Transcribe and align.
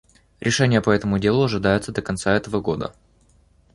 Решение 0.39 0.81
по 0.81 0.89
этому 0.89 1.19
делу 1.19 1.43
ожидается 1.43 1.91
до 1.91 2.01
конца 2.01 2.33
этого 2.33 2.59
года. 2.59 2.95